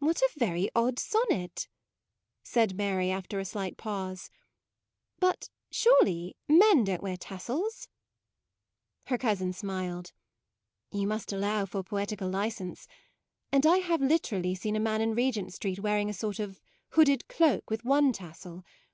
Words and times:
"What 0.00 0.20
a 0.20 0.28
very 0.36 0.68
odd 0.76 0.98
sonnet": 0.98 1.66
said 2.42 2.76
Mary 2.76 3.10
after 3.10 3.38
a 3.40 3.46
slight 3.46 3.78
pause: 3.78 4.28
but 5.18 5.48
surely 5.70 6.36
men 6.46 6.84
don't 6.84 7.02
wear 7.02 7.16
tassels." 7.16 7.88
MAUDE 7.88 9.04
31 9.06 9.06
Her 9.14 9.18
cousin 9.18 9.52
smiled:" 9.54 10.12
You 11.00 11.06
must 11.06 11.32
allow 11.32 11.64
for 11.64 11.82
poetical 11.82 12.28
licence; 12.28 12.86
and 13.50 13.64
I 13.64 13.78
have 13.78 14.02
literally 14.02 14.54
seen 14.54 14.76
a 14.76 14.78
man 14.78 15.00
in 15.00 15.14
Regent 15.14 15.54
Street 15.54 15.78
wearing 15.80 16.10
a 16.10 16.12
sort 16.12 16.38
of 16.38 16.60
hooded 16.90 17.26
cloak 17.26 17.70
with 17.70 17.82
one 17.82 18.12
tassel. 18.12 18.62